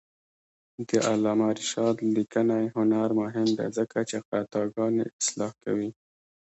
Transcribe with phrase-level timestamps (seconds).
[0.87, 5.89] د علامه رشاد لیکنی هنر مهم دی ځکه چې خطاګانې اصلاح کوي.